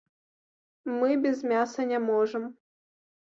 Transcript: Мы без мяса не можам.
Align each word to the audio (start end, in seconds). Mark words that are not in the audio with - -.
Мы 0.99 1.09
без 1.25 1.43
мяса 1.51 1.85
не 1.91 1.99
можам. 2.09 2.43